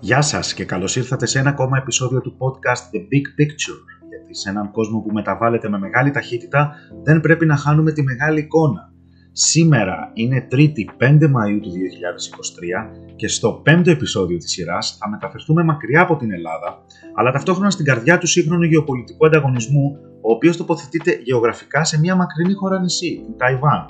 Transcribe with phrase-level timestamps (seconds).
[0.00, 3.80] Γεια σας και καλώς ήρθατε σε ένα ακόμα επεισόδιο του podcast The Big Picture.
[4.08, 8.40] Γιατί σε έναν κόσμο που μεταβάλλεται με μεγάλη ταχύτητα δεν πρέπει να χάνουμε τη μεγάλη
[8.40, 8.92] εικόνα.
[9.32, 15.62] Σήμερα είναι 3η 5 Μαΐου του 2023 και στο πέμπτο επεισόδιο της σειράς θα μεταφερθούμε
[15.62, 16.84] μακριά από την Ελλάδα,
[17.14, 22.52] αλλά ταυτόχρονα στην καρδιά του σύγχρονου γεωπολιτικού ανταγωνισμού, ο οποίος τοποθετείται γεωγραφικά σε μια μακρινή
[22.52, 23.86] χώρα νησί, την Ταϊβάν.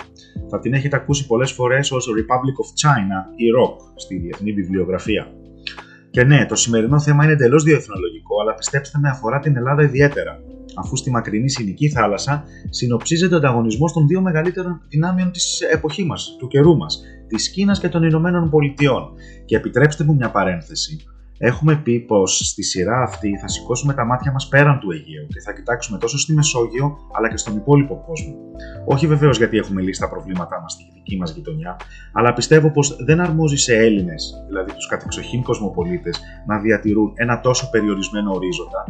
[0.50, 5.32] Θα την έχετε ακούσει πολλές φορές ως Republic of China ή ROC στη διεθνή βιβλιογραφία.
[6.11, 10.40] Και ναι, το σημερινό θέμα είναι εντελώς διεθνολογικό, αλλά πιστέψτε με, αφορά την Ελλάδα ιδιαίτερα,
[10.76, 16.36] αφού στη μακρινή συνοική θάλασσα συνοψίζεται ο ανταγωνισμός των δύο μεγαλύτερων δυνάμεων της εποχής μας,
[16.39, 19.12] του καιρού μας, της Κίνας και των Ηνωμένων Πολιτειών.
[19.44, 21.04] Και επιτρέψτε μου μια παρένθεση.
[21.38, 25.40] Έχουμε πει πως στη σειρά αυτή θα σηκώσουμε τα μάτια μας πέραν του Αιγαίου και
[25.40, 28.34] θα κοιτάξουμε τόσο στη Μεσόγειο αλλά και στον υπόλοιπο κόσμο.
[28.86, 31.76] Όχι βεβαίως γιατί έχουμε λύσει τα προβλήματά μας στη δική μας γειτονιά,
[32.12, 37.70] αλλά πιστεύω πως δεν αρμόζει σε Έλληνες, δηλαδή τους κατεξοχήν κοσμοπολίτες, να διατηρούν ένα τόσο
[37.70, 38.84] περιορισμένο ορίζοντα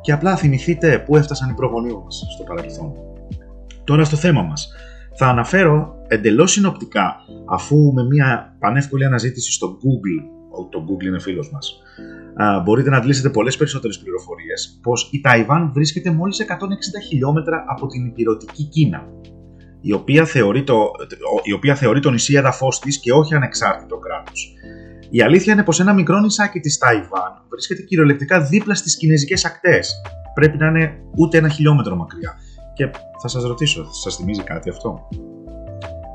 [0.00, 2.92] και απλά θυμηθείτε πού έφτασαν οι προγονείς μας στο παρελθόν.
[3.84, 4.68] Τώρα στο θέμα μας.
[5.16, 11.50] Θα αναφέρω εντελώς συνοπτικά, αφού με μια πανεύκολη αναζήτηση στο Google το Google είναι φίλος
[11.50, 11.82] μας.
[12.64, 16.46] μπορείτε να αντλήσετε πολλές περισσότερες πληροφορίες πως η Ταϊβάν βρίσκεται μόλις 160
[17.08, 19.08] χιλιόμετρα από την υπηρετική Κίνα
[19.80, 20.90] η οποία θεωρεί το,
[21.42, 24.54] η οποία θεωρεί το νησί έδαφος της και όχι ανεξάρτητο κράτος.
[25.10, 29.92] Η αλήθεια είναι πως ένα μικρό νησάκι της Ταϊβάν βρίσκεται κυριολεκτικά δίπλα στις κινέζικες ακτές.
[30.34, 32.34] Πρέπει να είναι ούτε ένα χιλιόμετρο μακριά.
[32.74, 32.90] Και
[33.22, 35.08] θα σας ρωτήσω, θα σας θυμίζει κάτι αυτό;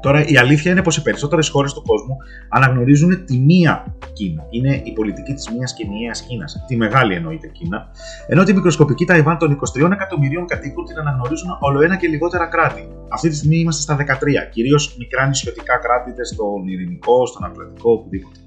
[0.02, 2.16] Τώρα, η αλήθεια είναι πως οι περισσότερες χώρες του κόσμου
[2.50, 4.44] αναγνωρίζουν τη μία Κίνα.
[4.50, 6.64] Είναι η πολιτική της μίας και ενιαία Κίνας.
[6.68, 7.88] Τη μεγάλη εννοείται Κίνα.
[8.28, 12.88] Ενώ τη μικροσκοπική Ταϊβάν των 23 εκατομμυρίων κατοίκων την αναγνωρίζουν όλο ένα και λιγότερα κράτη.
[13.10, 17.92] Αυτή τη στιγμή είμαστε στα 13, κυρίως μικρά νησιωτικά κράτη, είτε στον Ειρηνικό, στον Ατλαντικό,
[17.92, 18.40] οπουδήποτε.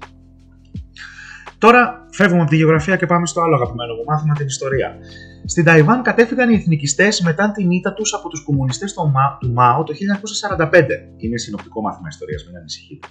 [1.57, 4.95] Τώρα φεύγουμε από τη γεωγραφία και πάμε στο άλλο αγαπημένο μου μάθημα, την ιστορία.
[5.45, 9.93] Στην Ταϊβάν κατέφυγαν οι εθνικιστές μετά την ήττα τους από τους κομμουνιστές του Μάο το
[9.93, 10.87] 1945.
[11.17, 13.07] Είναι συνοπτικό μάθημα ιστορίας, μην ανησυχείτε.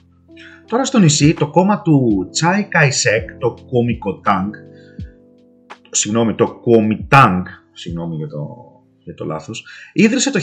[0.67, 4.53] Τώρα στο νησί, το κόμμα του Τσανγκ Κάι Σεκ, το Κομικοτάνγκ,
[5.91, 8.47] συγγνώμη, το Κουομιντάνγκ, συγγνώμη για το,
[8.99, 10.41] για το λάθος, ίδρυσε το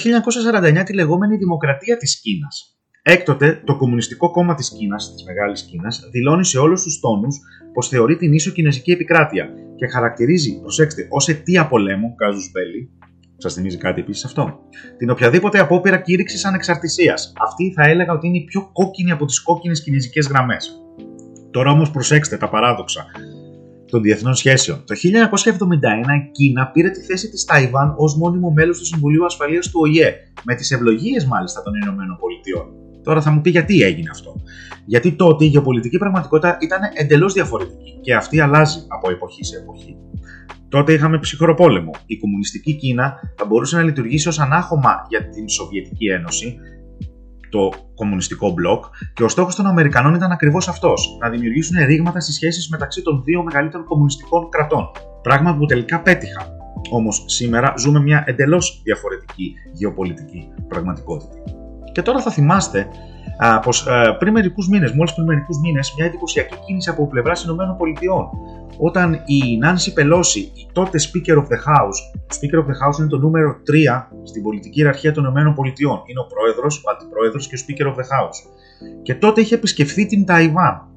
[0.79, 2.78] 1949 τη λεγόμενη Δημοκρατία της Κίνας.
[3.11, 7.39] Έκτοτε, το Κομμουνιστικό Κόμμα της Κίνας, της Μεγάλης Κίνας, δηλώνει σε όλους τους τόνους
[7.73, 12.91] πως θεωρεί την ίσο κινέζικη επικράτεια και χαρακτηρίζει, προσέξτε, ως αιτία πολέμου, κάζους μπέλη,
[13.37, 14.59] σας θυμίζει κάτι επίσης αυτό,
[14.97, 17.33] την οποιαδήποτε απόπειρα κήρυξης ανεξαρτησίας.
[17.39, 20.83] Αυτή θα έλεγα ότι είναι η πιο κόκκινη από τις κόκκινες κινέζικες γραμμές.
[21.51, 23.05] Τώρα όμως προσέξτε τα παράδοξα
[23.85, 24.83] των διεθνών σχέσεων.
[24.85, 29.69] Το 1971 η Κίνα πήρε τη θέση της Ταϊβάν ως μόνιμο μέλος του Συμβουλίου Ασφαλείας
[29.69, 32.87] του ΟΗΕ, με τις ευλογίες μάλιστα των Ηνωμένων Πολιτειών.
[33.03, 34.35] Τώρα θα μου πει γιατί έγινε αυτό.
[34.85, 39.97] Γιατί τότε η γεωπολιτική πραγματικότητα ήταν εντελώς διαφορετική και αυτή αλλάζει από εποχή σε εποχή.
[40.69, 41.91] Τότε είχαμε ψυχρό πόλεμο.
[42.05, 46.57] Η κομμουνιστική Κίνα θα μπορούσε να λειτουργήσει ως ανάχωμα για την Σοβιετική Ένωση,
[47.49, 52.35] το κομμουνιστικό μπλοκ, και ο στόχος των Αμερικανών ήταν ακριβώς αυτός: να δημιουργήσουν ρήγματα στις
[52.35, 54.89] σχέσεις μεταξύ των δύο μεγαλύτερων κομμουνιστικών κρατών.
[55.21, 56.47] Πράγμα που τελικά πέτυχα.
[56.91, 61.37] Όμως σήμερα ζούμε μια εντελώς διαφορετική γεωπολιτική πραγματικότητα.
[61.91, 62.87] Και τώρα θα θυμάστε
[63.63, 63.87] πως
[64.19, 68.29] πριν μερικούς μήνες, μόλις πριν μερικούς μήνες, μια εντυπωσιακή κίνηση από πλευράς ΗΠΑ.
[68.81, 72.99] Όταν η Νάνση Πελώση, η τότε Speaker of the House, το Speaker of the House
[72.99, 75.43] είναι το νούμερο 3 στην πολιτική ιεραρχία των ΗΠΑ.
[76.05, 78.39] Είναι ο πρόεδρος, ο αντιπρόεδρος και ο Speaker of the House.
[79.03, 80.87] Και τότε είχε επισκεφθεί την Ταϊβάν.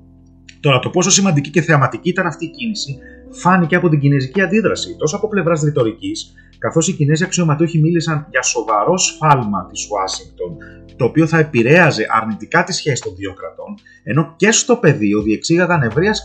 [0.61, 2.99] Τώρα, το πόσο σημαντική και θεαματική ήταν αυτή η κίνηση
[3.31, 8.43] φάνηκε από την κινέζικη αντίδραση, τόσο από πλευράς ρητορικής, καθώς οι Κινέζοι αξιωματούχοι μίλησαν για
[8.43, 10.57] σοβαρό σφάλμα της Ουάσιγκτον,
[10.97, 15.83] το οποίο θα επηρέαζε αρνητικά τη σχέση των δύο κρατών, ενώ και στο πεδίο διεξήγαγαν
[15.83, 16.25] ευρείας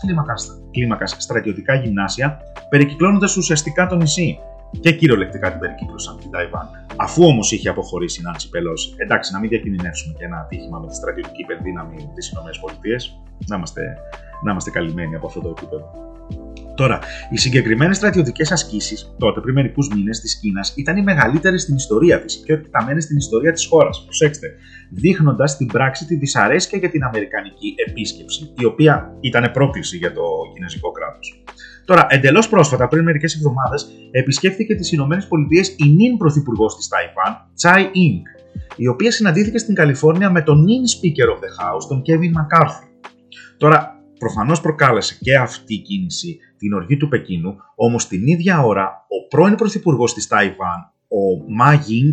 [0.70, 2.38] κλίμακα στρατιωτικά γυμνάσια,
[2.70, 4.38] περικυκλώνοντας ουσιαστικά το νησί
[4.80, 6.68] και κυριολεκτικά την περικύκλωσαν την Ταϊβάν.
[6.96, 10.86] Αφού όμως είχε αποχωρήσει η Νάντσι Πελώση, εντάξει, να μην διακινδυνεύσουμε και ένα ατύχημα με
[10.86, 12.48] τη στρατιωτική υπερδύναμη της ΗΠΑ,
[13.46, 13.82] να είμαστε,
[14.44, 15.86] να είμαστε καλυμμένοι από αυτό το επίπεδο.
[16.78, 16.98] Τώρα,
[17.30, 22.20] οι συγκεκριμένες στρατιωτικές ασκήσεις τότε, πριν μερικούς μήνες της Κίνας, ήταν οι μεγαλύτερες στην ιστορία
[22.20, 24.02] της και εκτεταμένες στην ιστορία της χώρας.
[24.04, 24.46] Προσέξτε,
[24.90, 30.22] δείχνοντας στην πράξη τη δυσαρέσκεια για την Αμερικανική επίσκεψη, η οποία ήταν πρόκληση για το
[30.54, 31.42] Κινέζικο κράτος.
[31.84, 35.18] Τώρα, εντελώς πρόσφατα, πριν μερικές εβδομάδες, επισκέφθηκε τις ΗΠΑ
[35.76, 38.22] η νυν πρωθυπουργός της Ταϊβάν, Τσάι Ινγκ,
[38.76, 42.86] η οποία συναντήθηκε στην Καλιφόρνια με τον νυν Speaker of the House, τον Kevin McCarthy.
[43.56, 49.06] Τώρα, προφανώς προκάλεσε και αυτή η κίνηση την οργή του Πεκίνου, όμως την ίδια ώρα
[49.08, 52.12] ο πρώην Πρωθυπουργός της Ταϊβάν, ο Μα Γινγκ,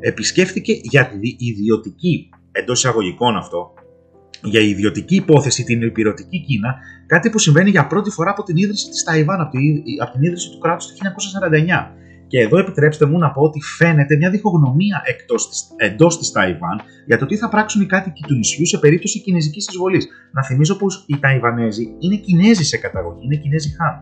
[0.00, 3.74] επισκέφθηκε για τη ιδιωτική, εντός εισαγωγικών αυτό,
[4.42, 6.74] για ιδιωτική υπόθεση την υπηρετική Κίνα,
[7.06, 10.58] κάτι που συμβαίνει για πρώτη φορά από την ίδρυση της Ταϊβάν, από την ίδρυση του
[10.58, 11.94] κράτους το 1949.
[12.30, 16.80] Και εδώ επιτρέψτε μου να πω ότι φαίνεται μια διχογνωμία εκτός της, εντός της Ταϊβάν
[17.06, 20.08] για το τι θα πράξουν οι κάτοικοι του νησιού σε περίπτωση κινέζικης εισβολής.
[20.32, 23.98] Να θυμίζω πως οι Ταϊβανέζοι είναι Κινέζοι σε καταγωγή, είναι Κινέζοι Χάν.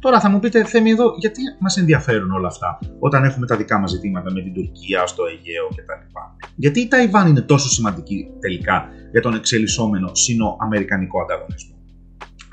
[0.00, 3.78] Τώρα θα μου πείτε, Θέμη, εδώ γιατί μας ενδιαφέρουν όλα αυτά όταν έχουμε τα δικά
[3.78, 6.18] μας ζητήματα με την Τουρκία, στο Αιγαίο κτλ.
[6.56, 11.77] Γιατί η Ταϊβάν είναι τόσο σημαντική τελικά για τον εξελισσόμενο σύνο-αμερικανικό ανταγωνισμό;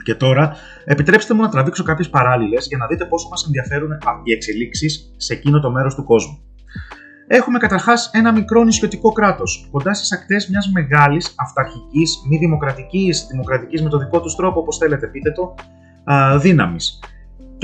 [0.05, 0.55] Και τώρα
[0.85, 3.91] επιτρέψτε μου να τραβήξω κάποιες παράλληλες για να δείτε πόσο μας ενδιαφέρουν
[4.23, 6.39] οι εξελίξεις σε εκείνο το μέρος του κόσμου.
[7.27, 13.81] Έχουμε καταρχάς ένα μικρό νησιωτικό κράτος, κοντά στις ακτές μιας μεγάλης, αυταρχικής, μη δημοκρατικής, δημοκρατικής
[13.81, 15.55] με το δικό τους τρόπο, όπως θέλετε πείτε το,
[16.39, 16.99] δύναμης.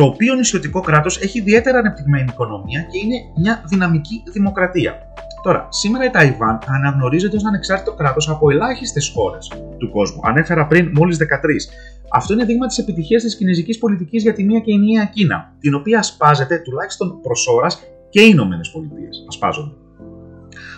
[0.02, 4.98] Το οποίο νησιωτικό κράτος έχει ιδιαίτερα ανεπτυγμένη οικονομία και είναι μια δυναμική δημοκρατία.
[5.44, 10.20] Τώρα, σήμερα η Ταϊβάν αναγνωρίζεται ως ανεξάρτητο κράτος από ελάχιστες χώρες του κόσμου.
[10.24, 11.70] Ανέφερα πριν μόλις 13.
[12.12, 15.74] Αυτό είναι δείγμα της επιτυχίας της κινέζικης πολιτικής για τη μία και ενιαία Κίνα, την
[15.74, 19.26] οποία ασπάζεται τουλάχιστον προς ώρας και οι Ηνωμένες Πολιτείες.
[19.28, 19.76] Ασπάζονται.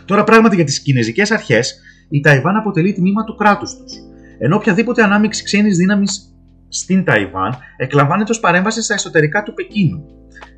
[0.06, 1.80] Τώρα, πράγματι για τις κινέζικες αρχές,
[2.10, 3.94] η Ταϊβάν αποτελεί τμήμα του κράτους τους.
[4.40, 6.33] Ενώ οποιαδήποτε ανάμειξη ξένης δύναμης
[6.74, 10.06] στην Ταϊβάν εκλαμβάνεται ως παρέμβαση στα εσωτερικά του Πεκίνου.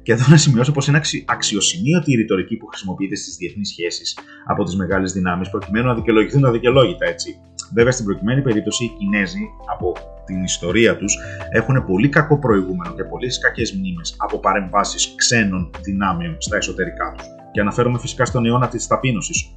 [0.03, 4.63] Και εδώ να σημειώσω πως είναι αξιοσημείωτη η ρητορική που χρησιμοποιείται στις διεθνείς σχέσεις από
[4.63, 7.39] τις μεγάλες δυνάμεις προκειμένου να δικαιολογηθούν αδικαιολόγητα έτσι.
[7.73, 9.93] Βέβαια, στην προκειμένη περίπτωση, οι Κινέζοι από
[10.25, 11.17] την ιστορία τους
[11.51, 17.44] έχουν πολύ κακό προηγούμενο και πολλές κακές μνήμες από παρεμβάσεις ξένων δυνάμεων στα εσωτερικά τους.
[17.55, 19.53] Και αναφέρομαι φυσικά στον αιώνα της ταπείνωσης,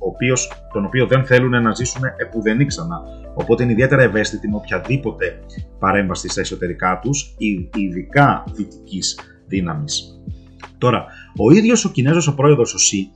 [0.73, 3.01] τον οποίο δεν θέλουν να ζήσουν επουδενή ξανά.
[3.35, 5.39] Οπότε είναι ιδιαίτερα ευαίσθητοι με οποιαδήποτε
[5.79, 7.35] παρέμβαση στα εσωτερικά τους,
[7.75, 10.21] ειδικά δυτικής δύναμης.
[10.79, 11.07] Τώρα,
[11.39, 13.11] ο ίδιος ο Κινέζος ο πρόεδρος ο Σι,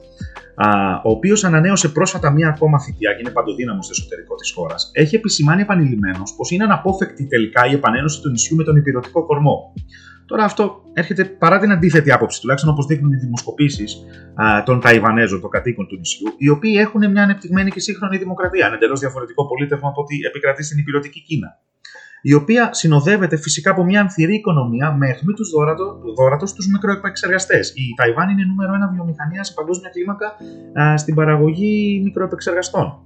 [1.05, 5.15] ο οποίος ανανέωσε πρόσφατα μία ακόμα θητεία και είναι παντοδύναμος στο εσωτερικό της χώρας, έχει
[5.17, 9.73] επισημάνει επανειλημμένω πως είναι αναπόφευκτη τελικά η επανένωση του νησιού με τον υπηρετικό κορμό.
[10.27, 13.97] Τώρα αυτό έρχεται παρά την αντίθετη άποψη, τουλάχιστον όπως δείχνουν οι δημοσκοπήσεις
[14.65, 18.75] των Ταϊβανέζων, των κατοίκων του νησιού, οι οποίοι έχουν μια ανεπτυγμένη και σύγχρονη δημοκρατία, ένα
[18.75, 21.59] εντελώς διαφορετικό πολίτευμα από ό,τι επικρατεί στην υπηρετική Κίνα.
[22.23, 25.51] Η οποία συνοδεύεται φυσικά από μια ανθυρή οικονομία με αιχμή τους
[26.17, 27.71] δόρατο στου μικροεπεξεργαστές.
[27.71, 30.37] Η Ταϊβάν είναι νούμερο ένα βιομηχανία σε παγκόσμια κλίμακα
[30.97, 32.99] στην παραγωγή μικροεπεξεργαστών.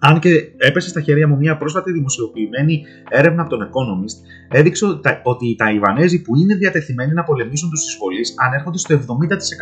[0.00, 4.16] Αν και έπεσε στα χέρια μου μια πρόσφατη δημοσιοποιημένη έρευνα από τον Economist,
[4.50, 4.86] έδειξε
[5.22, 8.98] ότι οι Ταϊβανέζοι που είναι διατεθειμένοι να πολεμήσουν τους εισβολείς ανέρχονται στο 70%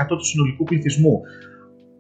[0.08, 1.20] του συνολικού πληθυσμού.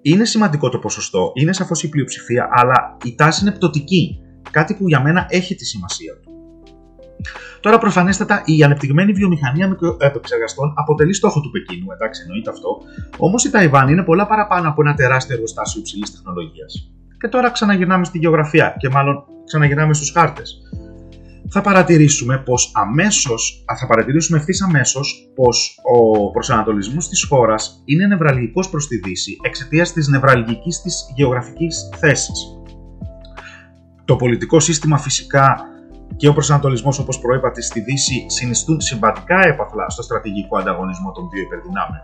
[0.02, 4.20] Είναι σημαντικό το ποσοστό, είναι σαφώς η πλειοψηφία, αλλά η τάση είναι πτωτική.
[4.50, 6.30] Κάτι που για μένα έχει τη σημασία του.
[7.60, 12.78] Τώρα, προφανέστατα, η ανεπτυγμένη βιομηχανία μικροεπεξεργαστών αποτελεί στόχο του Πεκίνου, εντάξει, εννοείται αυτό.
[13.16, 16.90] Όμως η Ταϊβάν είναι πολλά παραπάνω από ένα τεράστιο εργοστάσιο υψηλής τεχνολογίας.
[17.20, 20.60] Και τώρα ξαναγυρνάμε στη γεωγραφία και μάλλον ξαναγυρνάμε στους χάρτες.
[21.50, 28.70] Θα παρατηρήσουμε πως αμέσως, θα παρατηρήσουμε ευθύς αμέσως πως ο προσανατολισμός της χώρας είναι νευραλγικός
[28.70, 32.46] προς τη Δύση εξαιτίας της νευραλγικής της γεωγραφικής θέσης.
[34.04, 35.56] Το πολιτικό σύστημα φυσικά
[36.16, 41.42] και ο προσανατολισμός, όπως προείπατε, στη Δύση συνιστούν συμβατικά έπαθλα στο στρατηγικό ανταγωνισμό των δύο
[41.42, 42.02] υπερδυνάμεων.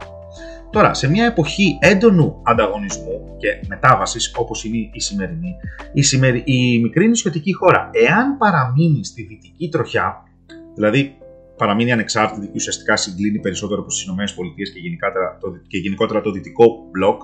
[0.71, 5.55] Τώρα, σε μια εποχή έντονου ανταγωνισμού και μετάβασης όπως είναι η σημερινή,
[5.93, 6.43] η, σημερι...
[6.45, 10.23] η μικρή νησιωτική χώρα, εάν παραμείνει στη δυτική τροχιά,
[10.75, 11.17] δηλαδή
[11.57, 14.25] παραμείνει ανεξάρτητη και ουσιαστικά συγκλίνει περισσότερο προς τις ΗΠΑ
[14.57, 14.63] και,
[15.69, 17.23] και γενικότερα το δυτικό μπλοκ,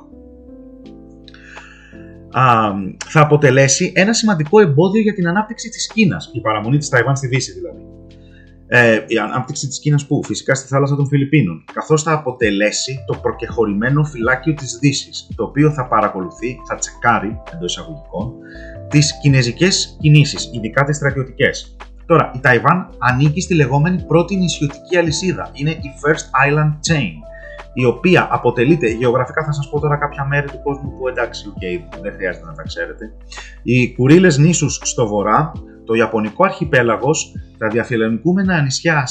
[3.07, 7.27] θα αποτελέσει ένα σημαντικό εμπόδιο για την ανάπτυξη της Κίνας, η παραμονή της Ταϊβάν στη
[7.27, 7.83] Δύση δηλαδή.
[8.71, 13.19] Ε, η ανάπτυξη της Κίνας που φυσικά στη θάλασσα των Φιλιππίνων, καθώς θα αποτελέσει το
[13.23, 18.33] προκεχωρημένο φυλάκιο της Δύσης, το οποίο θα παρακολουθεί, θα τσεκάρει εντός εισαγωγικών,
[18.89, 21.77] τις κινέζικες κινήσεις, ειδικά τις στρατιωτικές.
[22.07, 27.13] Τώρα, η Ταϊβάν ανήκει στη λεγόμενη πρώτη νησιωτική αλυσίδα, είναι η First Island Chain,
[27.81, 31.99] η οποία αποτελείται, γεωγραφικά θα σας πω τώρα κάποια μέρη του κόσμου που εντάξει, okay,
[32.03, 33.13] δεν χρειάζεται να τα ξέρετε.
[33.63, 35.53] Οι Κουρίλες νήσους στο βορρά,
[35.85, 39.07] το Ιαπωνικό αρχιπέλαγος, τα διαφιλενικούμενα νησιά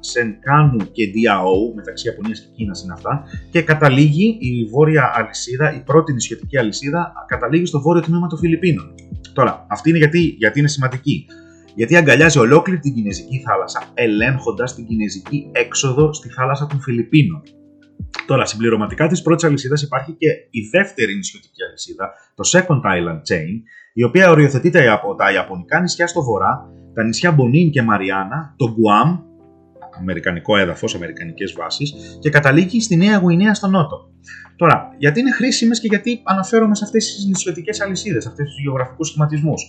[0.00, 5.80] Σενκάνου και Διαόου, μεταξύ Ιαπωνίας και Κίνας είναι αυτά, και καταλήγει η βόρεια αλυσίδα, η
[5.80, 8.94] πρώτη νησιωτική αλυσίδα, καταλήγει στο βόρειο τμήμα των Φιλιππίνων.
[9.32, 11.26] Τώρα, αυτή είναι γιατί, γιατί είναι σημαντική.
[11.74, 17.42] Γιατί αγκαλιάζει ολόκληρη την Κινέζικη θάλασσα, ελέγχοντας την Κινέζικη έξοδο στη θάλασσα των Φιλιππίνων.
[18.26, 23.62] Τώρα, συμπληρωματικά της πρώτης αλυσίδας υπάρχει και η δεύτερη νησιωτική αλυσίδα, το Second Island Chain,
[23.92, 28.70] η οποία οριοθετείται από τα Ιαπωνικά νησιά στο βορρά, τα νησιά Μπονίν και Μαριάννα, το
[28.72, 29.18] Γκουάμ,
[29.98, 34.10] αμερικανικό έδαφος, αμερικανικές βάσεις και καταλήγει στη Νέα Γουινέα στο νότο.
[34.56, 39.08] Τώρα, γιατί είναι χρήσιμες και γιατί αναφέρομαι σε αυτές τις νησιωτικές αλυσίδες, αυτού τους γεωγραφικούς
[39.08, 39.62] σχηματισμούς;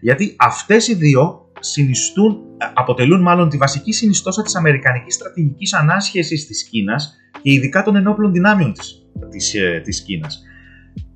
[0.00, 2.38] Γιατί αυτές οι δύο συνιστούν,
[2.74, 8.32] αποτελούν μάλλον τη βασική συνιστόσα της αμερικανικής στρατηγικής ανάσχεσης της Κίνας και ειδικά των ενόπλων
[8.32, 10.42] δυνάμεων της, της, ε, της Κίνας.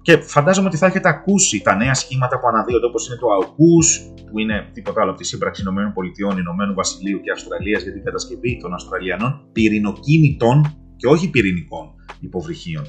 [0.02, 3.88] Και φαντάζομαι ότι θα έχετε ακούσει τα νέα σχήματα που αναδύονται όπως είναι το AUKUS,
[4.30, 8.58] που είναι τίποτα άλλο από τη σύμπραξη ΗΠΑ, Ηνωμένου Βασιλείου και Αυστραλίας για την κατασκευή
[8.62, 10.56] των Αυστραλιανών πυρηνοκίνητων
[10.96, 12.84] και όχι πυρηνικών υποβρυχίων.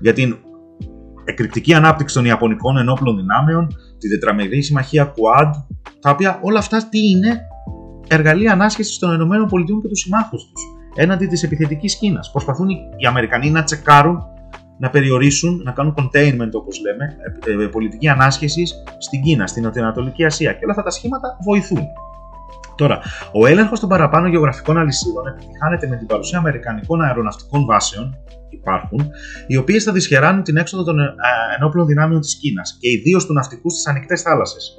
[0.00, 0.36] Για την
[1.24, 5.50] εκρηκτική ανάπτυξη των Ιαπωνικών ενόπλων δυνάμεων, τη τετραμερή συμμαχία Quad,
[6.00, 7.40] τα οποία όλα αυτά τι είναι;
[8.08, 9.46] Εργαλεία ανάσχεσης των ΗΠΑ
[9.82, 10.62] και τους συμμάχους τους
[10.94, 12.30] έναντι της επιθετικής Κίνας.
[12.30, 14.22] Προσπαθούν οι Αμερικανοί να τσεκάρουν,
[14.78, 17.16] να περιορίσουν, να κάνουν containment όπως λέμε,
[17.46, 20.52] ε, ε, πολιτική ανάσχεσης στην Κίνα, στην Νοτιοανατολική Ασία.
[20.52, 21.82] Και όλα αυτά τα σχήματα βοηθούν.
[22.76, 23.00] Τώρα,
[23.32, 28.16] ο έλεγχος των παραπάνω γεωγραφικών αλυσίδων επιτυχάνεται με την παρουσία Αμερικανικών αεροναυτικών βάσεων,
[28.50, 29.10] υπάρχουν,
[29.46, 31.14] οι οποίες θα δυσχεράνουν την έξοδο των ε,
[31.58, 34.78] ενόπλων δυνάμεων της Κίνας και ιδίως του ναυτικού στις ανοιχτές θάλασσες.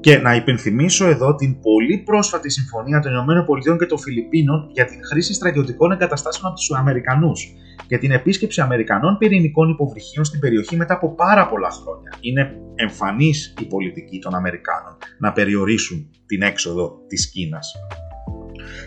[0.00, 4.98] Και να υπενθυμίσω εδώ την πολύ πρόσφατη συμφωνία των ΗΠΑ και των Φιλιππίνων για την
[5.04, 7.54] χρήση στρατιωτικών εγκαταστάσεων από τους Αμερικανούς
[7.86, 12.12] και την επίσκεψη Αμερικανών πυρηνικών υποβρυχίων στην περιοχή μετά από πάρα πολλά χρόνια.
[12.20, 17.72] Είναι εμφανής η πολιτική των Αμερικάνων να περιορίσουν την έξοδο της Κίνας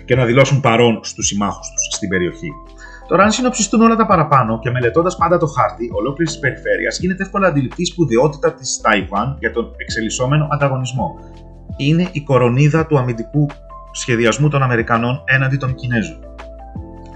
[0.06, 2.50] και να δηλώσουν παρόν στους συμμάχους τους στην περιοχή.
[3.08, 7.24] Τώρα, αν συνοψιστούν όλα τα παραπάνω και μελετώντας πάντα το χάρτη ολόκληρης της περιφέρειας, γίνεται
[7.24, 11.20] εύκολα αντιληπτή η σπουδαιότητα της Ταϊβάν για τον εξελισσόμενο ανταγωνισμό.
[11.78, 13.46] Είναι η κορονίδα του αμυντικού
[13.92, 16.20] σχεδιασμού των Αμερικανών έναντι των Κινέζων.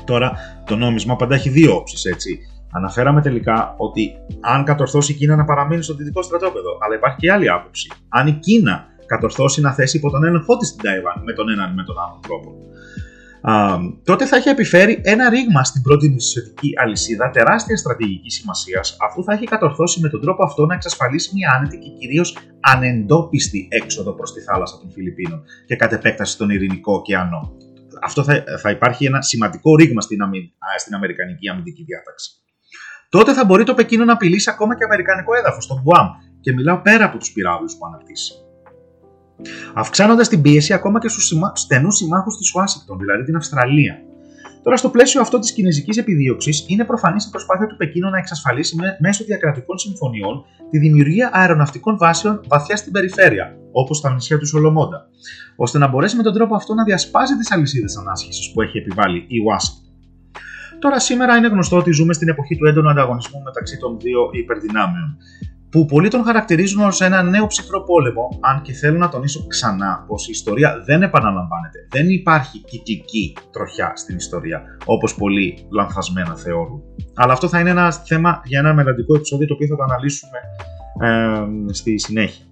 [0.06, 0.32] Τώρα,
[0.66, 2.40] το νόμισμα πάντα έχει δύο όψεις, έτσι.
[2.72, 7.32] Αναφέραμε τελικά ότι αν κατορθώσει η Κίνα να παραμείνει στο δυτικό στρατόπεδο, αλλά υπάρχει και
[7.32, 7.92] άλλη άποψη.
[8.10, 11.72] Αν η Κίνα κατορθώσει να θέσει υπό τον έλεγχό τη την Ταϊβάν με τον έναν
[11.72, 12.66] ή με τον άλλον τρόπο
[14.04, 19.34] τότε θα έχει επιφέρει ένα ρήγμα στην πρώτη νησιωτική αλυσίδα τεράστιας στρατηγικής σημασίας, αφού θα
[19.34, 24.34] έχει κατορθώσει με τον τρόπο αυτό να εξασφαλίσει μια άνετη και κυρίως ανεντόπιστη έξοδο προς
[24.34, 27.54] τη θάλασσα των Φιλιππίνων και κατ' επέκταση στον Ειρηνικό ωκεανό.
[28.02, 30.18] Αυτό θα, θα υπάρχει ένα σημαντικό ρήγμα στην,
[30.78, 32.32] στην Αμερικανική αμυντική διάταξη.
[33.10, 36.08] Τότε θα μπορεί το Πεκίνο να απειλήσει ακόμα και Αμερικανικό έδαφος, τον Γκουάμ,
[36.42, 38.34] και μιλάω πέρα από τους πυράβλους που αναπτύσσει
[39.74, 43.96] αυξάνοντας την πίεση ακόμα και στους στενούς συμμάχους της Ουάσιγκτον, δηλαδή την Αυστραλία.
[44.66, 48.76] Τώρα, στο πλαίσιο αυτό της κινέζικης επιδίωξης, είναι προφανής η προσπάθεια του Πεκίνου να εξασφαλίσει
[49.00, 55.10] μέσω διακρατικών συμφωνιών τη δημιουργία αεροναυτικών βάσεων βαθιά στην περιφέρεια, όπως τα νησιά του Σολομόντα,
[55.56, 59.26] ώστε να μπορέσει με τον τρόπο αυτό να διασπάζει τις αλυσίδες ανάσχεσης που έχει επιβάλει
[59.28, 59.94] η Ουάσιγκτον.
[60.80, 65.18] Τώρα, σήμερα είναι γνωστό ότι ζούμε στην εποχή του έντονου ανταγωνισμού μεταξύ των δύο υπερδυνάμεων
[65.76, 70.06] που πολλοί τον χαρακτηρίζουν ως ένα νέο ψυχρό πόλεμο, αν και θέλω να τονίσω ξανά
[70.08, 71.88] πως η ιστορία δεν επαναλαμβάνεται.
[71.90, 76.82] Δεν υπάρχει κυκλική τροχιά στην ιστορία, όπως πολλοί λανθασμένα θεωρούν.
[77.16, 80.38] Αλλά αυτό θα είναι ένα θέμα για ένα μελλοντικό επεισόδιο το οποίο θα το αναλύσουμε
[81.70, 82.46] ε, στη συνέχεια.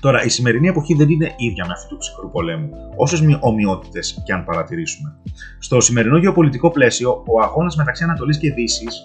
[0.00, 4.32] Τώρα, η σημερινή εποχή δεν είναι ίδια με αυτή του ψυχρού πολέμου, όσες ομοιότητες και
[4.32, 5.16] αν παρατηρήσουμε.
[5.58, 9.04] Στο σημερινό γεωπολιτικό πλαίσιο, ο αγώνας μεταξύ Ανατολής και Δύσης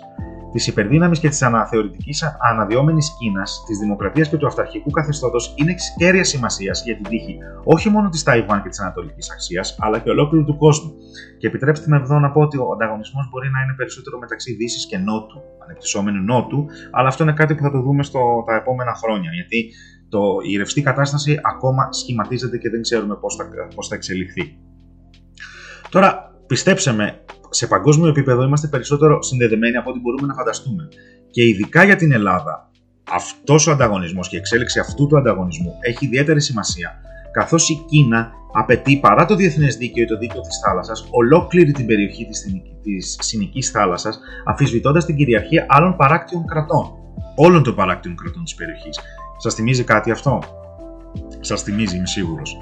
[0.52, 5.84] της υπερδύναμης και της αναθεωρητικής αναδυόμενης Κίνα, της δημοκρατίας και του αυταρχικού καθεστώτος είναι τη
[5.98, 10.10] κέρια σημασίας για την τύχη όχι μόνο της Ταϊβάν και της Ανατολικής Ασία, αλλά και
[10.10, 10.94] ολόκληρου του κόσμου.
[11.40, 14.86] Και επιτρέψτε με εδώ να πω ότι ο ανταγωνισμός μπορεί να είναι περισσότερο μεταξύ Δύσης
[14.86, 18.94] και Νότου, ανεπτυσσόμενου Νότου, αλλά αυτό είναι κάτι που θα το δούμε στο, τα επόμενα
[18.94, 19.30] χρόνια.
[19.34, 19.72] Γιατί
[20.10, 24.58] το, η ρευστή κατάσταση ακόμα σχηματίζεται και δεν ξέρουμε πώς θα, πώς θα εξελιχθεί.
[25.90, 30.88] Τώρα, πιστέψτε με, σε παγκόσμιο επίπεδο είμαστε περισσότερο συνδεδεμένοι από ό,τι μπορούμε να φανταστούμε.
[31.32, 32.70] Και ειδικά για την Ελλάδα,
[33.12, 38.32] αυτός ο ανταγωνισμός και η εξέλιξη αυτού του ανταγωνισμού έχει ιδιαίτερη σημασία, καθώς η Κίνα
[38.54, 42.28] απαιτεί παρά το διεθνές δίκαιο ή το δίκαιο της θάλασσας ολόκληρη την περιοχή
[42.84, 46.92] της Συνικής θάλασσας, αφισβητώντας την κυριαρχία άλλων παράκτιων κρατών.
[47.36, 49.00] Όλων των παράκτιων κρατών της περιοχής.
[49.38, 50.40] Σας θυμίζει κάτι αυτό;
[51.40, 52.58] Σας θυμίζει, είμαι σίγουρος.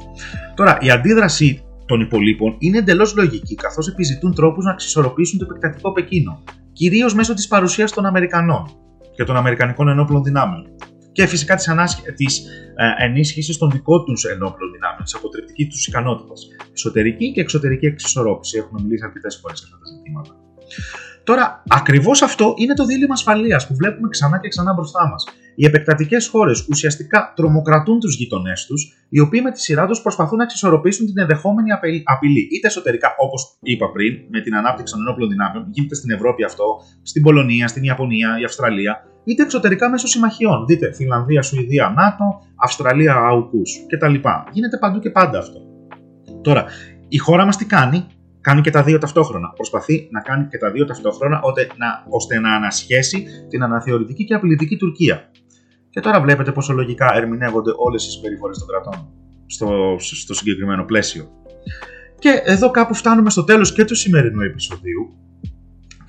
[0.56, 5.92] Τώρα, η αντίδραση των υπολείπων είναι εντελώς λογική, καθώς επιζητούν τρόπους να εξισορροπήσουν το επεκτατικό
[5.92, 6.44] Πεκίνο,
[6.74, 8.64] κυρίως μέσω της παρουσίας των Αμερικανών
[9.16, 10.64] και των Αμερικανικών ενόπλων δυνάμεων.
[11.12, 11.68] Και φυσικά της
[12.16, 16.48] της, ε, ενίσχυσης των δικών τους ενόπλων δυνάμεων, της αποτρεπτικής τους ικανότητας.
[16.74, 18.58] Εσωτερική και εξωτερική εξισορρόπηση.
[18.58, 20.32] Έχουμε μιλήσει αρκετές φορές για αυτά τα ζητήματα.
[21.24, 25.24] Τώρα, ακριβώς αυτό είναι το δίλημα ασφαλείας που βλέπουμε ξανά και ξανά μπροστά μας.
[25.56, 30.38] Οι επεκτατικές χώρες ουσιαστικά τρομοκρατούν τους γειτονές τους, οι οποίοι με τη σειρά τους προσπαθούν
[30.38, 31.70] να εξισορροπήσουν την ενδεχόμενη
[32.04, 36.44] απειλή, είτε εσωτερικά, όπως είπα πριν, με την ανάπτυξη των ενόπλων δυνάμεων, γίνεται στην Ευρώπη
[36.44, 40.66] αυτό, στην Πολωνία, στην Ιαπωνία, η Αυστραλία, είτε εξωτερικά μέσω συμμαχιών.
[40.66, 44.16] Δείτε, Φιλανδία, Σουηδία, ΝΑΤΟ, Αυστραλία, ΑΟΚΟΥ κτλ.
[44.52, 45.60] Γίνεται παντού και πάντα αυτό.
[46.42, 46.66] Τώρα,
[47.08, 48.06] η χώρα μας τι κάνει,
[48.42, 49.54] κάνει και τα δύο ταυτόχρονα.
[49.56, 51.42] Προσπαθεί να κάνει και τα δύο ταυτόχρονα
[52.10, 55.32] ώστε να ανασχέσει την αναθεωρητική και απειλητική Τουρκία.
[55.90, 59.14] Και τώρα βλέπετε πόσο λογικά ερμηνεύονται όλες οι συμπεριφορέ των κρατών
[59.46, 61.30] στο, στο συγκεκριμένο πλαίσιο.
[62.20, 65.19] Και εδώ κάπου φτάνουμε στο τέλος και του σημερινού επεισοδίου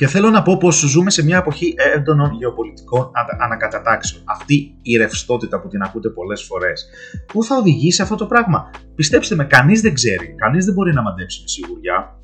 [0.00, 4.22] και θέλω να πω πως ζούμε σε μια εποχή έντονων γεωπολιτικών ανακατατάξεων.
[4.26, 6.88] Αυτή η ρευστότητα που την ακούτε πολλές φορές.
[7.26, 8.70] Πού θα οδηγήσει αυτό το πράγμα.
[8.94, 12.18] Πιστέψτε με, κανείς δεν ξέρει, κανείς δεν μπορεί να μαντέψει με σιγουριά.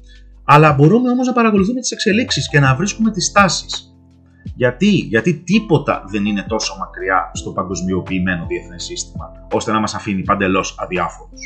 [0.44, 3.96] Αλλά μπορούμε όμως να παρακολουθούμε τις εξελίξεις και να βρίσκουμε τις τάσεις.
[4.54, 10.22] Γιατί, γιατί τίποτα δεν είναι τόσο μακριά στο παγκοσμιοποιημένο διεθνές σύστημα, ώστε να μας αφήνει
[10.22, 11.40] παντελώς αδιάφορους.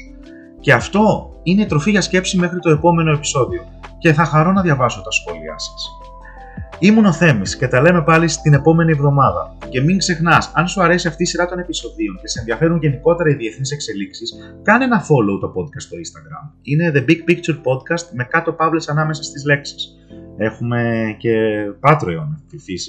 [0.60, 3.62] Και αυτό είναι τροφή για σκέψη μέχρι το επόμενο επεισόδιο
[3.98, 5.99] και θα χαρώ να διαβάσω τα σχόλιά σας.
[6.82, 9.56] Ήμουν ο Θέμης και τα λέμε πάλι στην επόμενη εβδομάδα.
[9.68, 13.30] Και μην ξεχνάς, αν σου αρέσει αυτή η σειρά των επεισοδίων και σε ενδιαφέρουν γενικότερα
[13.30, 16.58] οι διεθνείς εξελίξεις, κάνε ένα follow το podcast στο Instagram.
[16.62, 19.94] Είναι The Big Picture Podcast με κάτω παύλες ανάμεσα στις λέξεις.
[20.36, 21.32] Έχουμε και
[21.80, 22.28] Patreon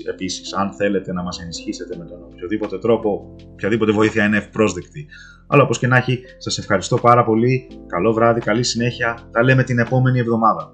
[0.09, 5.07] επίσης, αν θέλετε να μας ενισχύσετε με τον οποιοδήποτε τρόπο, οποιαδήποτε βοήθεια είναι ευπρόσδεκτη.
[5.47, 7.67] Αλλά όπως και να έχει, σας ευχαριστώ πάρα πολύ.
[7.87, 9.17] Καλό βράδυ, καλή συνέχεια.
[9.31, 10.73] Τα λέμε την επόμενη εβδομάδα.